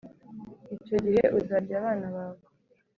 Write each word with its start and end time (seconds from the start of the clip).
Icyo 0.75 0.97
gihe 1.05 1.23
uzarya 1.37 1.75
abana 1.81 2.07
bawe, 2.15 2.43